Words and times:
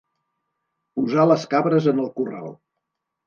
Posar 0.99 1.25
les 1.31 1.45
cabres 1.53 1.87
en 1.93 2.01
el 2.05 2.09
corral. 2.17 2.49